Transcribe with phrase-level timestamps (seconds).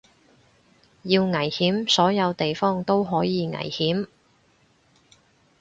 [1.03, 4.07] 要危險所有地方都可以危險